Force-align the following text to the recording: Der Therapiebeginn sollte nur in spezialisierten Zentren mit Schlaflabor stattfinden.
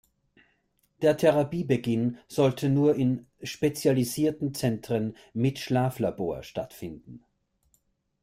Der 1.03 1.15
Therapiebeginn 1.15 2.17
sollte 2.27 2.69
nur 2.69 2.95
in 2.95 3.27
spezialisierten 3.43 4.55
Zentren 4.55 5.15
mit 5.35 5.59
Schlaflabor 5.59 6.41
stattfinden. 6.41 7.23